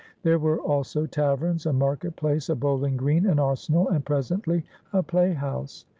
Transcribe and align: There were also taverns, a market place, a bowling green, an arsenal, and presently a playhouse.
There 0.23 0.39
were 0.39 0.57
also 0.59 1.05
taverns, 1.05 1.67
a 1.67 1.73
market 1.73 2.15
place, 2.15 2.49
a 2.49 2.55
bowling 2.55 2.97
green, 2.97 3.27
an 3.27 3.37
arsenal, 3.37 3.87
and 3.89 4.03
presently 4.03 4.65
a 4.91 5.03
playhouse. 5.03 5.85